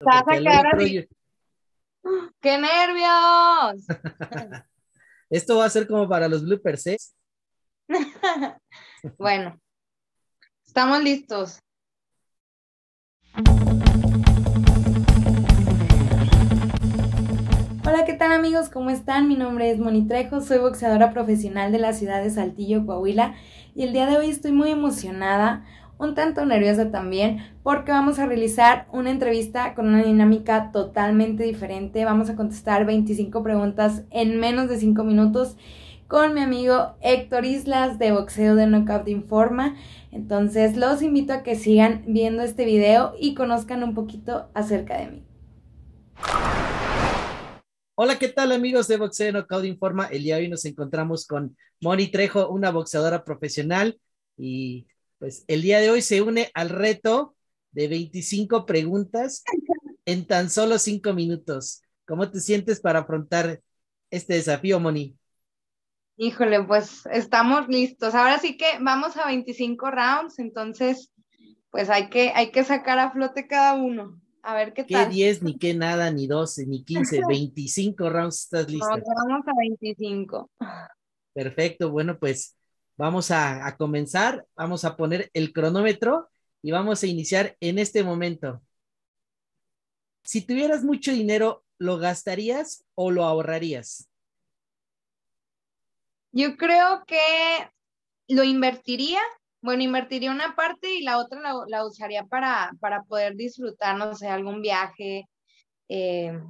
Vas 0.00 0.22
a 0.26 0.32
quedar 0.32 0.66
así. 0.74 1.08
¡Qué 2.40 2.56
nervios! 2.56 3.84
Esto 5.30 5.58
va 5.58 5.64
a 5.64 5.70
ser 5.70 5.88
como 5.88 6.08
para 6.08 6.28
los 6.28 6.44
bloopers, 6.44 6.86
¿eh? 6.86 6.96
bueno, 9.18 9.60
estamos 10.64 11.02
listos. 11.02 11.58
Hola, 17.84 18.04
¿qué 18.06 18.14
tal 18.14 18.32
amigos? 18.32 18.68
¿Cómo 18.68 18.90
están? 18.90 19.26
Mi 19.26 19.34
nombre 19.34 19.70
es 19.70 19.80
Moni 19.80 20.06
Trejo, 20.06 20.40
soy 20.40 20.58
boxeadora 20.58 21.12
profesional 21.12 21.72
de 21.72 21.78
la 21.78 21.92
ciudad 21.92 22.22
de 22.22 22.30
Saltillo, 22.30 22.86
Coahuila, 22.86 23.34
y 23.74 23.82
el 23.82 23.92
día 23.92 24.06
de 24.06 24.16
hoy 24.16 24.30
estoy 24.30 24.52
muy 24.52 24.70
emocionada, 24.70 25.66
un 25.98 26.14
tanto 26.14 26.46
nerviosa 26.46 26.90
también, 26.90 27.44
porque 27.62 27.90
vamos 27.90 28.18
a 28.18 28.26
realizar 28.26 28.86
una 28.92 29.10
entrevista 29.10 29.74
con 29.74 29.88
una 29.88 30.04
dinámica 30.04 30.70
totalmente 30.70 31.42
diferente. 31.42 32.04
Vamos 32.04 32.30
a 32.30 32.36
contestar 32.36 32.86
25 32.86 33.42
preguntas 33.42 34.04
en 34.10 34.38
menos 34.38 34.68
de 34.68 34.78
5 34.78 35.02
minutos 35.02 35.56
con 36.06 36.34
mi 36.34 36.40
amigo 36.40 36.94
Héctor 37.00 37.44
Islas 37.44 37.98
de 37.98 38.12
Boxeo 38.12 38.54
de 38.54 38.66
Knockout 38.66 39.08
Informa. 39.08 39.76
Entonces 40.12 40.76
los 40.76 41.02
invito 41.02 41.32
a 41.32 41.42
que 41.42 41.56
sigan 41.56 42.04
viendo 42.06 42.42
este 42.42 42.64
video 42.64 43.14
y 43.18 43.34
conozcan 43.34 43.82
un 43.82 43.94
poquito 43.94 44.48
acerca 44.54 44.98
de 44.98 45.10
mí. 45.10 45.22
Hola, 47.96 48.16
¿qué 48.16 48.28
tal 48.28 48.52
amigos 48.52 48.86
de 48.86 48.96
Boxeo 48.96 49.32
Knockout 49.32 49.64
Informa? 49.64 50.06
El 50.06 50.22
día 50.22 50.36
de 50.36 50.42
hoy 50.42 50.48
nos 50.48 50.64
encontramos 50.64 51.26
con 51.26 51.56
Moni 51.80 52.06
Trejo, 52.06 52.48
una 52.48 52.70
boxeadora 52.70 53.24
profesional 53.24 53.98
y 54.36 54.86
pues 55.18 55.44
el 55.48 55.62
día 55.62 55.80
de 55.80 55.90
hoy 55.90 56.02
se 56.02 56.22
une 56.22 56.50
al 56.54 56.70
reto 56.70 57.36
de 57.72 57.88
25 57.88 58.66
preguntas 58.66 59.42
en 60.06 60.26
tan 60.26 60.50
solo 60.50 60.78
5 60.78 61.12
minutos. 61.14 61.82
¿Cómo 62.06 62.30
te 62.30 62.40
sientes 62.40 62.80
para 62.80 63.00
afrontar 63.00 63.62
este 64.10 64.34
desafío, 64.34 64.80
Moni? 64.80 65.16
Híjole, 66.16 66.62
pues 66.64 67.06
estamos 67.06 67.68
listos. 67.68 68.14
Ahora 68.14 68.38
sí 68.38 68.56
que 68.58 68.66
vamos 68.80 69.16
a 69.16 69.26
25 69.26 69.90
rounds, 69.90 70.38
entonces 70.38 71.12
pues 71.70 71.90
hay 71.90 72.10
que, 72.10 72.32
hay 72.34 72.50
que 72.52 72.64
sacar 72.64 72.98
a 72.98 73.10
flote 73.12 73.46
cada 73.46 73.74
uno. 73.74 74.20
A 74.42 74.54
ver 74.54 74.74
qué 74.74 74.84
¿Qué 74.86 75.04
tal. 75.04 75.06
10, 75.06 75.42
ni 75.42 75.56
qué 75.58 75.72
nada, 75.74 76.10
ni 76.10 76.26
12, 76.26 76.66
ni 76.66 76.82
15, 76.84 77.22
25 77.24 78.10
rounds 78.10 78.40
estás 78.44 78.68
No, 78.80 78.86
lista? 78.90 79.06
ya 79.06 79.12
vamos 79.28 79.46
a 79.46 79.52
25. 79.58 80.50
Perfecto, 81.32 81.90
bueno, 81.90 82.18
pues 82.18 82.56
vamos 82.98 83.30
a, 83.30 83.66
a 83.66 83.76
comenzar, 83.78 84.46
vamos 84.56 84.84
a 84.84 84.96
poner 84.96 85.30
el 85.34 85.52
cronómetro 85.54 86.28
y 86.62 86.72
vamos 86.72 87.02
a 87.02 87.08
iniciar 87.08 87.56
en 87.60 87.78
este 87.80 88.04
momento. 88.04 88.62
Si 90.22 90.42
tuvieras 90.42 90.84
mucho 90.84 91.10
dinero, 91.10 91.64
¿lo 91.78 91.98
gastarías 91.98 92.84
o 92.94 93.10
lo 93.10 93.24
ahorrarías? 93.24 94.08
Yo 96.32 96.56
creo 96.56 97.04
que 97.06 97.18
lo 98.28 98.44
invertiría, 98.44 99.20
bueno, 99.62 99.82
invertiría 99.82 100.30
una 100.30 100.54
parte 100.56 100.94
y 100.94 101.02
la 101.02 101.18
otra 101.18 101.40
la, 101.40 101.54
la 101.68 101.86
usaría 101.86 102.24
para, 102.26 102.72
para 102.80 103.02
poder 103.04 103.36
disfrutar, 103.36 103.96
no 103.96 104.14
sé, 104.14 104.28
algún 104.28 104.62
viaje 104.62 105.26
eh, 105.88 106.40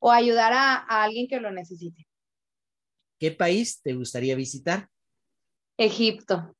o 0.00 0.12
ayudar 0.12 0.52
a, 0.54 0.76
a 0.76 1.04
alguien 1.04 1.28
que 1.28 1.40
lo 1.40 1.52
necesite. 1.52 2.06
¿Qué 3.18 3.30
país 3.30 3.80
te 3.82 3.94
gustaría 3.94 4.34
visitar? 4.34 4.88
Egipto. 5.80 6.54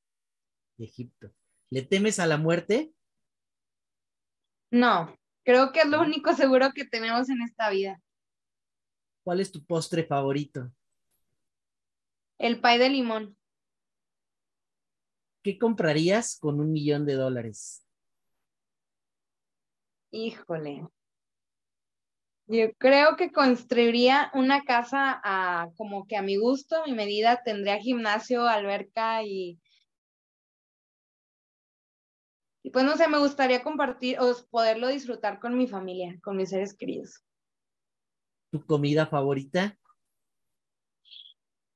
Egipto. 0.78 1.30
¿Le 1.68 1.82
temes 1.82 2.18
a 2.18 2.26
la 2.26 2.38
muerte? 2.38 2.94
No, 4.70 5.14
creo 5.44 5.72
que 5.72 5.80
es 5.80 5.88
lo 5.88 6.00
único 6.00 6.32
seguro 6.32 6.70
que 6.74 6.86
tenemos 6.86 7.28
en 7.28 7.42
esta 7.42 7.68
vida. 7.68 8.00
¿Cuál 9.22 9.40
es 9.40 9.52
tu 9.52 9.62
postre 9.62 10.04
favorito? 10.04 10.72
El 12.38 12.62
pay 12.62 12.78
de 12.78 12.88
limón. 12.88 13.36
¿Qué 15.42 15.58
comprarías 15.58 16.38
con 16.38 16.58
un 16.58 16.72
millón 16.72 17.04
de 17.04 17.12
dólares? 17.12 17.86
Híjole. 20.12 20.88
Yo 22.52 22.74
creo 22.78 23.14
que 23.14 23.30
construiría 23.30 24.28
una 24.34 24.64
casa 24.64 25.20
a, 25.22 25.68
como 25.76 26.08
que 26.08 26.16
a 26.16 26.22
mi 26.22 26.36
gusto, 26.36 26.82
a 26.82 26.86
mi 26.86 26.94
medida. 26.94 27.44
Tendría 27.44 27.78
gimnasio, 27.78 28.44
alberca 28.44 29.22
y, 29.22 29.60
y 32.64 32.70
pues 32.70 32.84
no 32.84 32.96
sé, 32.96 33.06
me 33.06 33.18
gustaría 33.18 33.62
compartir 33.62 34.18
o 34.18 34.34
poderlo 34.50 34.88
disfrutar 34.88 35.38
con 35.38 35.56
mi 35.56 35.68
familia, 35.68 36.18
con 36.24 36.36
mis 36.36 36.50
seres 36.50 36.74
queridos. 36.76 37.24
¿Tu 38.50 38.66
comida 38.66 39.06
favorita? 39.06 39.78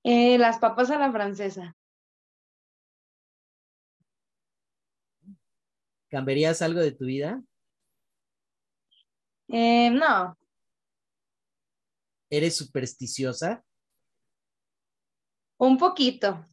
Eh, 0.02 0.38
las 0.38 0.58
papas 0.58 0.90
a 0.90 0.98
la 0.98 1.12
francesa. 1.12 1.76
¿Cambiarías 6.08 6.62
algo 6.62 6.80
de 6.80 6.90
tu 6.90 7.04
vida? 7.04 7.40
Eh, 9.46 9.90
no, 9.90 10.36
¿Eres 12.30 12.56
supersticiosa? 12.56 13.64
un 15.58 15.78
poquito, 15.78 16.44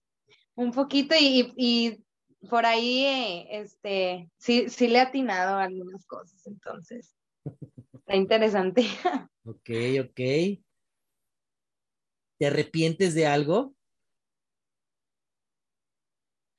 un 0.55 0.71
poquito 0.71 1.15
y, 1.19 1.53
y 1.57 2.03
por 2.49 2.65
ahí, 2.65 3.05
eh, 3.05 3.47
este, 3.61 4.29
sí, 4.37 4.69
sí 4.69 4.87
le 4.87 4.99
he 4.99 5.01
atinado 5.01 5.57
a 5.57 5.63
algunas 5.63 6.05
cosas, 6.05 6.45
entonces, 6.47 7.15
está 7.93 8.15
interesante. 8.15 8.83
Ok, 9.43 9.71
ok. 9.99 10.61
¿Te 12.37 12.45
arrepientes 12.45 13.15
de 13.15 13.25
algo? 13.25 13.73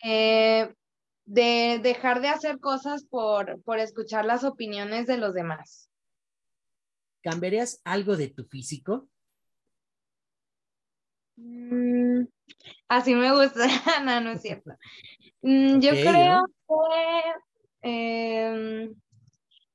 Eh, 0.03 0.75
de 1.25 1.79
dejar 1.81 2.21
de 2.21 2.29
hacer 2.29 2.59
cosas 2.59 3.05
por, 3.05 3.63
por 3.63 3.79
escuchar 3.79 4.25
las 4.25 4.43
opiniones 4.43 5.07
de 5.07 5.17
los 5.17 5.33
demás. 5.33 5.92
¿Cambiarías 7.23 7.81
algo 7.85 8.17
de 8.17 8.29
tu 8.29 8.45
físico? 8.45 9.09
Mm, 11.37 12.25
así 12.89 13.15
me 13.15 13.33
gusta. 13.33 13.67
No, 14.05 14.21
no 14.21 14.33
es 14.33 14.43
cierto. 14.43 14.71
Mm, 15.43 15.81
yo 15.81 15.91
creo 15.91 16.45
que 16.69 17.33
em, 17.83 18.95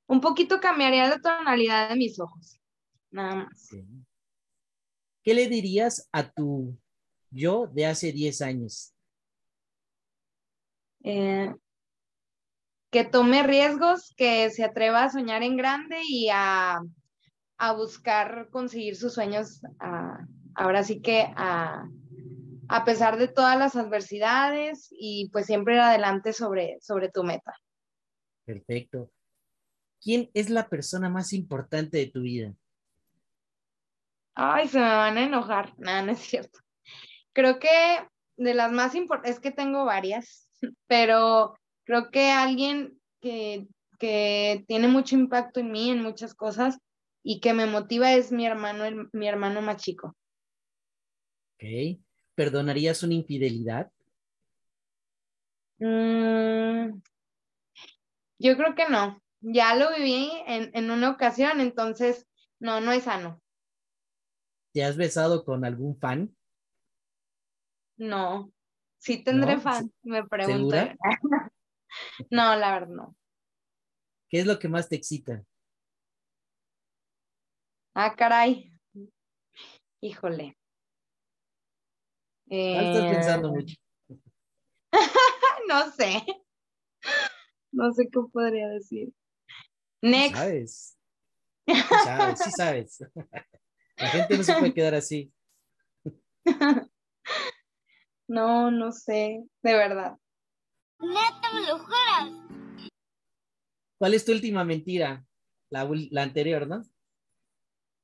un 0.07 0.21
poquito 0.21 0.59
cambiaría 0.59 1.07
la 1.07 1.19
tonalidad 1.19 1.89
de 1.89 1.95
mis 1.95 2.19
ojos. 2.19 2.59
Nada 3.11 3.35
más. 3.35 3.69
¿Qué 5.23 5.33
le 5.33 5.47
dirías 5.47 6.07
a 6.11 6.29
tu 6.29 6.77
yo 7.31 7.67
de 7.67 7.85
hace 7.85 8.11
10 8.11 8.41
años? 8.41 8.93
Eh, 11.03 11.53
que 12.89 13.03
tome 13.03 13.43
riesgos, 13.43 14.13
que 14.17 14.49
se 14.49 14.63
atreva 14.63 15.03
a 15.03 15.09
soñar 15.09 15.43
en 15.43 15.57
grande 15.57 15.97
y 16.07 16.29
a, 16.31 16.79
a 17.57 17.73
buscar 17.73 18.49
conseguir 18.51 18.95
sus 18.95 19.13
sueños. 19.13 19.61
a- 19.79 20.25
ahora 20.59 20.83
sí 20.83 21.01
que 21.01 21.21
a, 21.35 21.87
a 22.67 22.83
pesar 22.85 23.17
de 23.19 23.27
todas 23.27 23.57
las 23.59 23.75
adversidades 23.75 24.87
y 24.91 25.29
pues 25.31 25.45
siempre 25.45 25.75
ir 25.75 25.81
adelante 25.81 26.33
sobre, 26.33 26.77
sobre 26.81 27.09
tu 27.09 27.23
meta. 27.23 27.53
Perfecto. 28.43 29.11
¿Quién 30.01 30.29
es 30.33 30.49
la 30.49 30.67
persona 30.67 31.09
más 31.09 31.31
importante 31.33 31.97
de 31.97 32.07
tu 32.07 32.21
vida? 32.21 32.53
Ay, 34.33 34.67
se 34.67 34.79
me 34.79 34.85
van 34.85 35.17
a 35.17 35.23
enojar. 35.25 35.73
No, 35.77 36.01
no 36.05 36.11
es 36.11 36.19
cierto. 36.19 36.59
Creo 37.33 37.59
que 37.59 37.69
de 38.37 38.53
las 38.53 38.71
más 38.71 38.95
importantes, 38.95 39.35
es 39.35 39.39
que 39.41 39.51
tengo 39.51 39.85
varias, 39.85 40.47
pero 40.87 41.57
creo 41.85 42.09
que 42.11 42.31
alguien 42.31 42.99
que, 43.21 43.67
que 43.99 44.63
tiene 44.67 44.87
mucho 44.87 45.15
impacto 45.15 45.59
en 45.59 45.71
mí, 45.71 45.89
en 45.91 46.01
muchas 46.03 46.33
cosas, 46.33 46.79
y 47.29 47.41
que 47.41 47.53
me 47.53 47.65
motiva 47.65 48.13
es 48.13 48.31
mi 48.31 48.45
hermano, 48.45 48.85
el- 48.85 49.09
mi 49.11 49.27
hermano 49.27 49.61
más 49.61 49.81
chico. 49.83 50.15
Ok. 51.55 51.99
¿Perdonarías 52.35 53.03
una 53.03 53.15
infidelidad? 53.15 53.91
Mm, 55.79 57.01
yo 58.39 58.55
creo 58.55 58.75
que 58.75 58.87
no. 58.87 59.21
Ya 59.41 59.75
lo 59.75 59.93
viví 59.93 60.31
en, 60.47 60.71
en 60.73 60.89
una 60.89 61.09
ocasión, 61.09 61.59
entonces 61.59 62.25
no, 62.59 62.79
no 62.79 62.93
es 62.93 63.03
sano. 63.03 63.41
¿Te 64.71 64.85
has 64.85 64.95
besado 64.95 65.43
con 65.43 65.65
algún 65.65 65.99
fan? 65.99 66.33
No. 67.97 68.53
Sí 68.99 69.21
tendré 69.21 69.55
¿No? 69.55 69.61
fan, 69.61 69.91
me 70.03 70.25
pregunto. 70.25 70.77
No, 72.31 72.55
la 72.55 72.71
verdad 72.71 72.87
no. 72.95 73.15
¿Qué 74.29 74.39
es 74.39 74.45
lo 74.45 74.57
que 74.59 74.69
más 74.69 74.87
te 74.87 74.95
excita? 74.95 75.43
Ah, 77.99 78.13
caray. 78.15 78.71
Híjole. 80.01 80.55
¿Cuál 82.47 82.85
estás 82.85 83.03
Eh, 83.05 83.09
pensando 83.09 83.51
mucho? 83.51 83.75
no 85.67 85.91
sé. 85.93 86.23
No 87.71 87.91
sé 87.93 88.07
qué 88.11 88.19
podría 88.31 88.67
decir. 88.67 89.11
¿No 90.03 90.11
Next. 90.11 90.35
¿Sabes? 90.35 90.97
sabes, 92.03 92.39
sí 92.39 92.51
sabes. 92.51 92.99
La 93.97 94.09
gente 94.09 94.37
no 94.37 94.43
se 94.43 94.53
puede 94.53 94.73
quedar 94.75 94.93
así. 94.93 95.33
No, 98.29 98.69
no 98.71 98.91
sé, 98.91 99.41
de 99.63 99.73
verdad. 99.73 100.17
Neta, 100.99 101.53
me 101.53 101.65
lo 101.65 101.79
juras. 101.79 102.89
¿Cuál 103.97 104.13
es 104.13 104.25
tu 104.25 104.33
última 104.33 104.65
mentira? 104.65 105.25
La, 105.71 105.89
la 106.11 106.23
anterior, 106.23 106.67
¿no? 106.67 106.83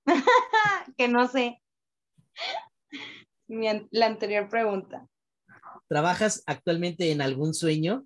que 0.98 1.08
no 1.08 1.28
sé. 1.28 1.62
Mi 3.48 3.68
an- 3.68 3.88
la 3.92 4.08
anterior 4.08 4.50
pregunta. 4.50 5.08
¿Trabajas 5.88 6.44
actualmente 6.46 7.12
en 7.12 7.22
algún 7.22 7.54
sueño? 7.54 8.06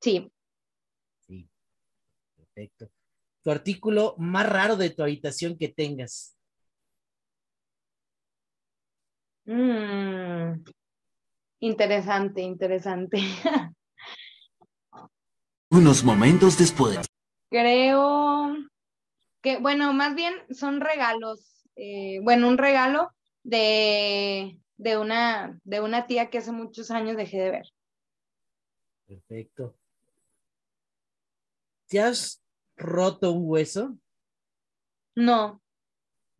Sí. 0.00 0.30
Sí. 1.26 1.48
Perfecto. 2.36 2.88
Tu 3.42 3.50
artículo 3.50 4.14
más 4.18 4.48
raro 4.48 4.76
de 4.76 4.90
tu 4.90 5.02
habitación 5.02 5.56
que 5.58 5.68
tengas. 5.68 6.36
Mm, 9.46 10.64
Interesante, 11.60 12.42
interesante. 12.42 13.18
Unos 15.70 16.04
momentos 16.04 16.58
después. 16.58 17.06
Creo 17.50 18.56
que, 19.46 19.58
bueno, 19.58 19.92
más 19.92 20.16
bien 20.16 20.34
son 20.50 20.80
regalos. 20.80 21.68
eh, 21.76 22.18
bueno, 22.24 22.48
un 22.48 22.58
regalo 22.58 23.10
de, 23.44 24.58
de 24.76 24.98
una, 24.98 25.60
de 25.62 25.80
una 25.80 26.06
tía 26.08 26.30
que 26.30 26.38
hace 26.38 26.50
muchos 26.50 26.90
años 26.90 27.16
dejé 27.16 27.38
de 27.38 27.50
ver. 27.52 27.66
Perfecto. 29.06 29.74
¿Te 31.88 32.00
has 32.00 32.42
roto 32.76 33.32
un 33.32 33.42
hueso? 33.48 33.98
No, 35.16 35.60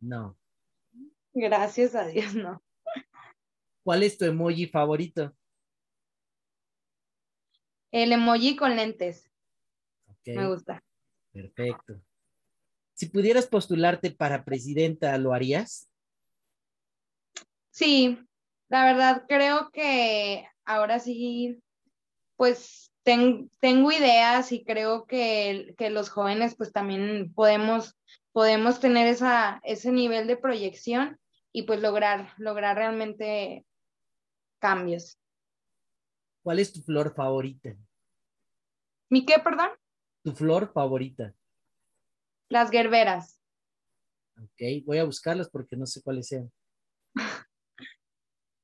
No. 0.01 0.37
gracias 1.33 1.95
a 1.95 2.05
Dios, 2.07 2.35
no. 2.35 2.61
¿Cuál 3.83 4.03
es 4.03 4.17
tu 4.19 4.25
emoji 4.25 4.67
favorito? 4.67 5.33
El 7.91 8.13
emoji 8.13 8.55
con 8.55 8.77
lentes, 8.77 9.29
Ok, 10.07 10.27
me 10.35 10.47
gusta. 10.47 10.81
perfecto. 11.31 12.01
Si 12.97 13.05
pudieras 13.05 13.45
postularte 13.45 14.09
para 14.09 14.43
presidenta, 14.43 15.15
¿lo 15.19 15.31
harías? 15.31 15.87
Sí, 17.69 18.17
la 18.69 18.85
verdad 18.85 19.25
creo 19.29 19.69
que 19.71 20.47
ahora 20.65 20.97
sí, 20.97 21.61
pues 22.37 22.91
ten- 23.03 23.51
tengo 23.59 23.91
ideas 23.91 24.51
y 24.51 24.63
creo 24.63 25.05
que, 25.05 25.75
que 25.77 25.91
los 25.91 26.09
jóvenes 26.09 26.55
pues 26.57 26.71
también 26.73 27.31
podemos, 27.35 27.95
podemos 28.31 28.79
tener 28.79 29.05
esa, 29.05 29.61
ese 29.63 29.91
nivel 29.91 30.25
de 30.25 30.37
proyección 30.37 31.19
y 31.51 31.67
pues 31.67 31.79
lograr, 31.81 32.33
lograr 32.39 32.77
realmente 32.77 33.63
cambios. 34.57 35.19
¿Cuál 36.41 36.57
es 36.57 36.73
tu 36.73 36.81
flor 36.81 37.13
favorita? 37.13 37.75
¿Mi 39.11 39.23
qué, 39.23 39.35
perdón? 39.37 39.69
Tu 40.23 40.33
flor 40.33 40.71
favorita. 40.73 41.35
Las 42.49 42.71
gerberas. 42.71 43.39
Ok, 44.37 44.85
voy 44.85 44.99
a 44.99 45.03
buscarlas 45.03 45.49
porque 45.49 45.75
no 45.75 45.85
sé 45.85 46.01
cuáles 46.01 46.27
sean. 46.27 46.51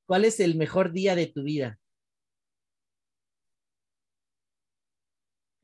¿Cuál 0.06 0.26
es 0.26 0.40
el 0.40 0.56
mejor 0.56 0.92
día 0.92 1.16
de 1.16 1.28
tu 1.28 1.44
vida? 1.44 1.80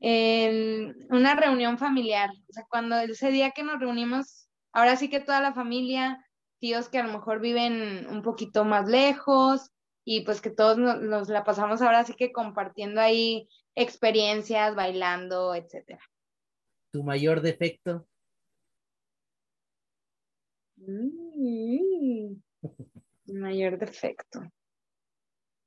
en 0.00 1.06
una 1.10 1.34
reunión 1.34 1.78
familiar, 1.78 2.30
o 2.48 2.52
sea, 2.52 2.64
cuando 2.68 2.98
ese 2.98 3.30
día 3.30 3.50
que 3.50 3.62
nos 3.62 3.78
reunimos, 3.78 4.48
ahora 4.72 4.96
sí 4.96 5.10
que 5.10 5.20
toda 5.20 5.40
la 5.42 5.52
familia, 5.52 6.24
tíos 6.58 6.88
que 6.88 6.98
a 6.98 7.04
lo 7.04 7.12
mejor 7.12 7.40
viven 7.40 8.06
un 8.08 8.22
poquito 8.22 8.64
más 8.64 8.88
lejos 8.88 9.70
y 10.04 10.22
pues 10.22 10.40
que 10.40 10.50
todos 10.50 10.78
nos, 10.78 11.00
nos 11.02 11.28
la 11.28 11.44
pasamos 11.44 11.82
ahora 11.82 12.04
sí 12.04 12.14
que 12.14 12.32
compartiendo 12.32 13.00
ahí 13.00 13.48
experiencias, 13.74 14.74
bailando, 14.74 15.54
etcétera. 15.54 16.00
¿Tu 16.92 17.04
mayor 17.04 17.40
defecto? 17.40 18.06
Mm, 20.76 22.34
mayor 23.26 23.78
defecto. 23.78 24.40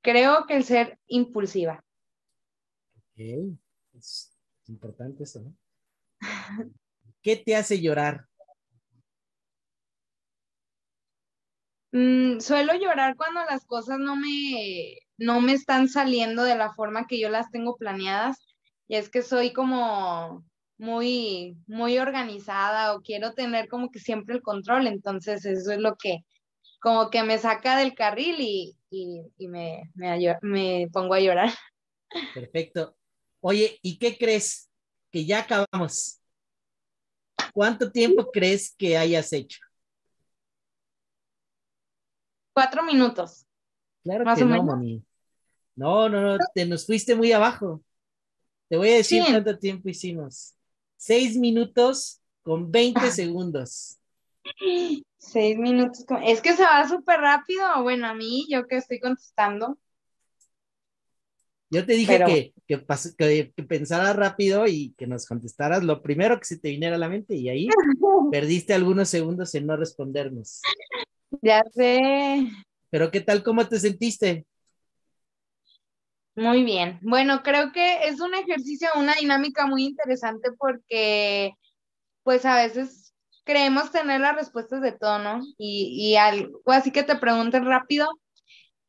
Creo 0.02 0.46
que 0.46 0.58
el 0.58 0.64
ser 0.66 1.00
impulsiva. 1.08 1.84
Ok, 2.98 3.58
es 3.94 4.36
importante 4.68 5.24
eso, 5.24 5.42
¿no? 5.42 5.56
¿Qué 7.22 7.38
te 7.38 7.56
hace 7.56 7.80
llorar? 7.80 8.28
Mm, 11.94 12.40
suelo 12.40 12.74
llorar 12.74 13.16
cuando 13.16 13.42
las 13.46 13.66
cosas 13.66 14.00
no 14.00 14.16
me, 14.16 14.98
no 15.18 15.40
me 15.42 15.54
están 15.54 15.88
saliendo 15.88 16.44
de 16.44 16.56
la 16.56 16.74
forma 16.74 17.08
que 17.08 17.20
yo 17.20 17.30
las 17.30 17.50
tengo 17.52 17.78
planeadas. 17.78 18.44
Y 18.88 18.96
es 18.96 19.10
que 19.10 19.22
soy 19.22 19.54
como 19.54 20.44
muy, 20.84 21.58
muy 21.68 21.98
organizada 21.98 22.94
o 22.94 23.02
quiero 23.02 23.34
tener 23.34 23.68
como 23.70 23.90
que 23.90 24.00
siempre 24.00 24.36
el 24.36 24.42
control. 24.42 24.88
Entonces 24.88 25.46
eso 25.46 25.72
es 25.72 25.80
lo 25.80 25.96
que 25.96 26.26
como 26.80 27.10
que 27.10 27.24
me 27.24 27.38
saca 27.38 27.78
del 27.78 27.96
carril 27.96 28.36
y, 28.40 28.78
y, 28.90 29.22
y 29.38 29.48
me, 29.48 29.90
me, 29.96 30.88
pongo 30.92 31.14
a 31.14 31.22
llorar. 31.22 31.50
Perfecto. 32.34 32.96
Oye, 33.40 33.80
¿y 33.82 33.98
qué 33.98 34.18
crees? 34.18 34.70
Que 35.10 35.26
ya 35.26 35.40
acabamos. 35.40 36.20
¿Cuánto 37.54 37.92
tiempo 37.92 38.30
crees 38.32 38.76
que 38.78 38.98
hayas 38.98 39.32
hecho? 39.32 39.60
Cuatro 42.54 42.84
minutos. 42.84 43.46
Claro 44.04 44.26
Más 44.26 44.38
que 44.38 44.44
o 44.44 44.48
no, 44.48 44.54
menos. 44.54 44.66
Moni. 44.66 45.04
No, 45.76 46.10
no, 46.10 46.22
no, 46.22 46.38
te 46.54 46.66
nos 46.66 46.86
fuiste 46.86 47.16
muy 47.16 47.32
abajo. 47.32 47.82
Te 48.70 48.78
voy 48.78 48.90
a 48.90 48.96
decir 48.96 49.24
Sí. 49.24 49.32
cuánto 49.32 49.58
tiempo 49.58 49.90
hicimos. 49.90 50.54
Seis 51.06 51.36
minutos 51.36 52.22
con 52.44 52.72
20 52.72 53.12
segundos. 53.12 53.98
Seis 55.18 55.58
minutos. 55.58 56.06
como- 56.08 56.22
Es 56.26 56.40
que 56.40 56.54
se 56.54 56.64
va 56.64 56.88
súper 56.88 57.20
rápido. 57.20 57.66
Bueno, 57.84 58.08
a 58.08 58.14
mí, 58.14 58.48
yo 58.50 58.66
que 58.68 58.78
estoy 58.78 59.02
contestando. 59.02 59.78
Yo 61.70 61.86
te 61.86 61.92
dije 61.94 62.14
Pero- 62.14 62.28
que, 62.28 62.54
que, 62.66 62.88
pas- 62.88 63.14
que, 63.18 63.52
que 63.54 63.64
pensaras 63.64 64.16
rápido 64.16 64.66
y 64.66 64.94
que 64.98 65.06
nos 65.06 65.26
contestaras 65.26 65.84
lo 65.84 66.02
primero 66.02 66.40
que 66.40 66.46
se 66.46 66.58
te 66.58 66.70
viniera 66.70 66.96
a 66.96 67.00
la 67.00 67.10
mente 67.10 67.36
y 67.36 67.50
ahí 67.50 67.68
perdiste 68.32 68.74
algunos 68.74 69.10
segundos 69.10 69.54
en 69.56 69.66
no 69.68 69.76
respondernos. 69.76 70.62
Ya 71.42 71.64
sé. 71.74 72.48
Pero 72.90 73.12
¿qué 73.12 73.20
tal? 73.20 73.44
¿Cómo 73.44 73.68
te 73.68 73.78
sentiste? 73.78 74.46
Muy 76.36 76.64
bien. 76.64 77.00
Bueno, 77.04 77.44
creo 77.44 77.72
que 77.72 78.08
es 78.08 78.20
un 78.20 78.34
ejercicio, 78.34 78.90
una 78.96 79.14
dinámica 79.16 79.68
muy 79.68 79.84
interesante 79.86 80.50
porque, 80.58 81.54
pues 82.24 82.46
a 82.46 82.58
veces 82.58 83.14
creemos 83.46 83.92
tener 83.92 84.22
las 84.22 84.36
respuestas 84.36 84.82
de 84.82 84.94
todo, 84.94 85.20
¿no? 85.20 85.42
Y, 85.58 86.12
y 86.14 86.18
algo 86.18 86.62
así 86.68 86.92
que 86.92 87.04
te 87.04 87.18
pregunten 87.18 87.66
rápido 87.66 88.08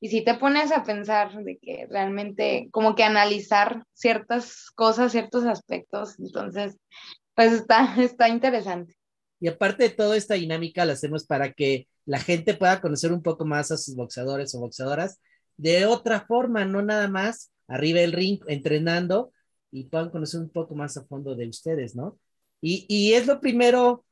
y 0.00 0.08
si 0.10 0.24
te 0.24 0.34
pones 0.34 0.72
a 0.72 0.84
pensar 0.84 1.32
de 1.44 1.58
que 1.58 1.86
realmente, 1.90 2.68
como 2.72 2.94
que 2.94 3.04
analizar 3.04 3.84
ciertas 3.94 4.70
cosas, 4.74 5.12
ciertos 5.12 5.44
aspectos, 5.46 6.18
entonces, 6.20 6.76
pues 7.34 7.52
está, 7.52 7.94
está 8.02 8.28
interesante. 8.28 8.94
Y 9.40 9.48
aparte 9.48 9.84
de 9.84 9.90
toda 9.90 10.16
esta 10.16 10.34
dinámica, 10.34 10.84
la 10.84 10.94
hacemos 10.94 11.26
para 11.26 11.52
que 11.52 11.88
la 12.06 12.18
gente 12.20 12.54
pueda 12.54 12.80
conocer 12.80 13.12
un 13.12 13.22
poco 13.22 13.44
más 13.44 13.70
a 13.70 13.76
sus 13.76 13.94
boxeadores 13.96 14.54
o 14.54 14.60
boxeadoras 14.60 15.20
de 15.56 15.87
otra 15.87 16.20
forma, 16.26 16.64
no 16.64 16.82
nada 16.82 17.08
más 17.08 17.52
arriba 17.68 18.00
del 18.00 18.12
ring 18.12 18.40
entrenando 18.49 19.32
y 19.70 19.84
puedan 19.84 20.11
conocer 20.11 20.40
un 20.40 20.50
poco 20.50 20.75
más 20.75 20.96
a 20.96 21.04
fondo 21.06 21.34
de 21.34 21.49
ustedes, 21.49 21.96
¿no? 21.96 22.18
Y, 22.61 22.87
y 22.88 23.14
es 23.14 23.26
lo 23.26 23.40
primero, 23.40 24.04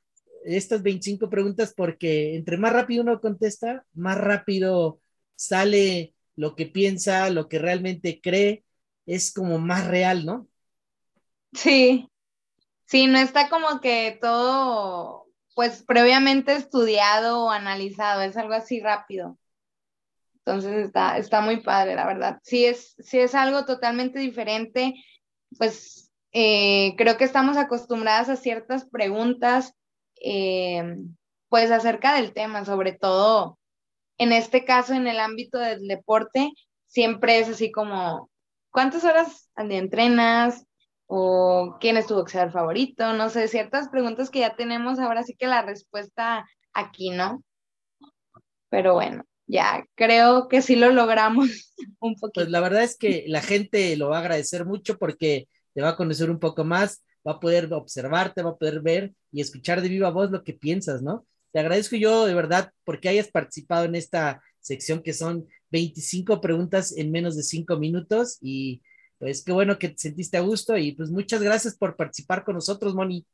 estas 0.44 0.82
25 0.82 1.30
preguntas, 1.30 1.72
porque 1.76 2.34
entre 2.36 2.56
más 2.56 2.72
rápido 2.72 3.02
uno 3.02 3.20
contesta, 3.20 3.84
más 3.94 4.18
rápido 4.18 5.00
sale 5.36 6.14
lo 6.36 6.54
que 6.56 6.66
piensa, 6.66 7.30
lo 7.30 7.48
que 7.48 7.58
realmente 7.58 8.20
cree, 8.22 8.64
es 9.06 9.32
como 9.32 9.58
más 9.58 9.86
real, 9.86 10.24
¿no? 10.26 10.48
Sí, 11.54 12.08
sí, 12.86 13.06
no 13.06 13.18
está 13.18 13.48
como 13.50 13.80
que 13.80 14.18
todo, 14.20 15.26
pues 15.54 15.82
previamente 15.84 16.54
estudiado 16.54 17.44
o 17.46 17.50
analizado, 17.50 18.22
es 18.22 18.36
algo 18.36 18.54
así 18.54 18.80
rápido. 18.80 19.38
Entonces 20.44 20.86
está, 20.86 21.18
está 21.18 21.40
muy 21.40 21.60
padre, 21.60 21.94
la 21.94 22.06
verdad. 22.06 22.38
Sí 22.42 22.64
es, 22.64 22.94
sí 22.98 23.18
es 23.18 23.34
algo 23.34 23.64
totalmente 23.64 24.18
diferente, 24.18 24.94
pues 25.58 26.10
eh, 26.32 26.94
creo 26.96 27.16
que 27.16 27.24
estamos 27.24 27.56
acostumbradas 27.56 28.28
a 28.28 28.36
ciertas 28.36 28.88
preguntas, 28.88 29.74
eh, 30.20 30.96
pues 31.48 31.70
acerca 31.70 32.14
del 32.14 32.32
tema, 32.32 32.64
sobre 32.64 32.92
todo 32.92 33.58
en 34.18 34.32
este 34.32 34.64
caso, 34.64 34.94
en 34.94 35.06
el 35.06 35.20
ámbito 35.20 35.58
del 35.58 35.86
deporte, 35.86 36.52
siempre 36.86 37.38
es 37.38 37.48
así 37.48 37.72
como, 37.72 38.30
¿cuántas 38.70 39.04
horas 39.04 39.50
al 39.54 39.68
día 39.68 39.78
entrenas? 39.78 40.66
o 41.14 41.76
quién 41.78 41.98
es 41.98 42.06
tu 42.06 42.14
boxeador 42.14 42.52
favorito, 42.52 43.12
no 43.12 43.28
sé, 43.28 43.46
ciertas 43.46 43.90
preguntas 43.90 44.30
que 44.30 44.38
ya 44.38 44.56
tenemos, 44.56 44.98
ahora 44.98 45.22
sí 45.22 45.36
que 45.36 45.46
la 45.46 45.60
respuesta 45.60 46.48
aquí, 46.72 47.10
¿no? 47.10 47.42
Pero 48.70 48.94
bueno, 48.94 49.22
ya 49.52 49.86
creo 49.94 50.48
que 50.48 50.62
sí 50.62 50.76
lo 50.76 50.90
logramos 50.90 51.46
un 52.00 52.14
poquito. 52.14 52.40
Pues 52.40 52.48
la 52.48 52.60
verdad 52.60 52.82
es 52.82 52.96
que 52.96 53.24
la 53.28 53.42
gente 53.42 53.96
lo 53.96 54.08
va 54.08 54.16
a 54.16 54.20
agradecer 54.20 54.64
mucho 54.64 54.98
porque 54.98 55.46
te 55.74 55.82
va 55.82 55.90
a 55.90 55.96
conocer 55.96 56.30
un 56.30 56.38
poco 56.38 56.64
más, 56.64 57.04
va 57.26 57.32
a 57.32 57.40
poder 57.40 57.72
observarte, 57.72 58.42
va 58.42 58.50
a 58.50 58.56
poder 58.56 58.80
ver 58.80 59.12
y 59.30 59.42
escuchar 59.42 59.82
de 59.82 59.90
viva 59.90 60.10
voz 60.10 60.30
lo 60.30 60.42
que 60.42 60.54
piensas, 60.54 61.02
¿no? 61.02 61.26
Te 61.52 61.60
agradezco 61.60 61.96
yo 61.96 62.24
de 62.24 62.34
verdad 62.34 62.72
porque 62.84 63.10
hayas 63.10 63.28
participado 63.28 63.84
en 63.84 63.94
esta 63.94 64.42
sección 64.58 65.02
que 65.02 65.12
son 65.12 65.46
25 65.70 66.40
preguntas 66.40 66.96
en 66.96 67.10
menos 67.10 67.36
de 67.36 67.42
5 67.42 67.76
minutos 67.76 68.38
y 68.40 68.82
pues 69.18 69.44
qué 69.44 69.52
bueno 69.52 69.78
que 69.78 69.90
te 69.90 69.98
sentiste 69.98 70.38
a 70.38 70.40
gusto 70.40 70.78
y 70.78 70.92
pues 70.92 71.10
muchas 71.10 71.42
gracias 71.42 71.76
por 71.76 71.94
participar 71.94 72.42
con 72.42 72.54
nosotros, 72.54 72.94
Moni. 72.94 73.26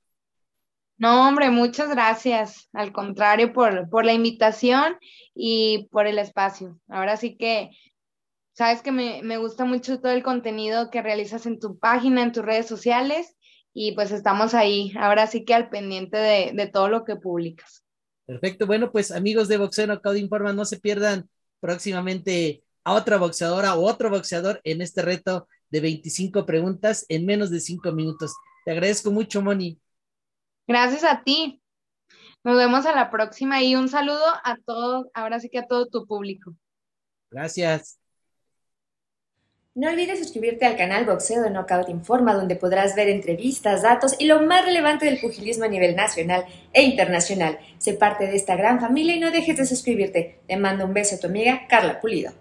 No, 0.99 1.29
hombre, 1.29 1.51
muchas 1.51 1.89
gracias. 1.91 2.69
Al 2.73 2.93
contrario, 2.93 3.53
por, 3.53 3.89
por 3.89 4.05
la 4.05 4.13
invitación 4.13 4.97
y 5.35 5.89
por 5.93 6.09
el 6.09 6.19
espacio. 6.19 6.79
Ahora 6.89 7.17
sí 7.17 7.37
que, 7.37 7.71
sabes 8.53 8.83
que 8.83 8.91
me, 8.91 9.23
me 9.23 9.39
gusta 9.39 9.65
mucho 9.65 10.01
todo 10.01 10.11
el 10.11 10.25
contenido 10.25 10.91
que 10.91 11.01
realizas 11.01 11.47
en 11.47 11.61
tu 11.61 11.79
página, 11.79 12.23
en 12.23 12.33
tus 12.33 12.45
redes 12.45 12.67
sociales 12.67 13.37
y 13.73 13.93
pues 13.93 14.11
estamos 14.11 14.55
ahí. 14.55 14.93
Ahora 14.99 15.29
sí 15.29 15.45
que 15.45 15.55
al 15.55 15.71
pendiente 15.71 16.17
de, 16.17 16.51
de 16.53 16.67
todo 16.67 16.89
lo 16.89 17.05
que 17.05 17.15
publicas. 17.15 17.85
Perfecto. 18.27 18.67
Bueno, 18.67 18.91
pues 18.91 19.13
amigos 19.13 19.47
de 19.47 19.57
Boxeo 19.57 19.87
Knockout 19.87 20.17
Informa, 20.17 20.53
no 20.53 20.65
se 20.65 20.81
pierdan 20.81 21.31
próximamente 21.61 22.65
a 22.83 22.95
otra 22.95 23.19
boxeadora 23.19 23.77
o 23.77 23.87
otro 23.87 24.11
boxeador 24.11 24.61
en 24.65 24.83
este 24.83 25.03
reto 25.03 25.47
de 25.71 25.81
25 25.81 26.45
preguntas 26.45 27.07
en 27.09 27.25
menos 27.25 27.51
de 27.51 27.61
5 27.61 27.93
minutos. 27.93 28.35
Te 28.65 28.73
agradezco 28.73 29.13
mucho, 29.13 29.43
Moni. 29.43 29.79
Gracias 30.69 31.03
a 31.03 31.23
ti. 31.25 31.63
Nos 32.45 32.57
vemos 32.57 32.85
a 32.85 32.95
la 32.95 33.11
próxima 33.11 33.63
y 33.63 33.75
un 33.75 33.89
saludo 33.89 34.25
a 34.45 34.59
todo, 34.65 35.11
ahora 35.15 35.41
sí 35.41 35.49
que 35.49 35.59
a 35.59 35.67
todo 35.67 35.87
tu 35.87 36.07
público. 36.07 36.55
Gracias. 37.31 37.99
No 39.75 39.89
olvides 39.89 40.19
suscribirte 40.19 40.67
al 40.67 40.77
canal 40.77 41.07
Boxeo 41.07 41.41
de 41.41 41.51
Knockout 41.51 41.89
Informa, 41.89 42.35
donde 42.35 42.57
podrás 42.57 42.95
ver 42.97 43.09
entrevistas, 43.09 43.83
datos 43.83 44.15
y 44.19 44.27
lo 44.27 44.43
más 44.43 44.65
relevante 44.65 45.07
del 45.07 45.21
pugilismo 45.21 45.65
a 45.65 45.69
nivel 45.69 45.97
nacional 45.97 46.45
e 46.73 46.83
internacional. 46.83 47.59
Sé 47.79 47.95
parte 47.95 48.27
de 48.27 48.37
esta 48.37 48.57
gran 48.57 48.81
familia 48.81 49.17
y 49.17 49.21
no 49.21 49.31
dejes 49.31 49.57
de 49.57 49.67
suscribirte. 49.67 50.41
Te 50.47 50.57
mando 50.57 50.85
un 50.85 50.95
beso 50.95 51.17
a 51.17 51.21
tu 51.21 51.29
amiga 51.29 51.67
Carla 51.69 52.01
Pulido. 52.01 52.33